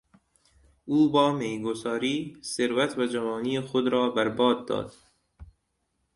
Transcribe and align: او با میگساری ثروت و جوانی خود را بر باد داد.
او 0.85 1.11
با 1.11 1.31
میگساری 1.31 2.37
ثروت 2.43 2.97
و 2.97 3.05
جوانی 3.05 3.61
خود 3.61 3.87
را 3.87 4.09
بر 4.09 4.29
باد 4.29 4.67
داد. 4.67 4.93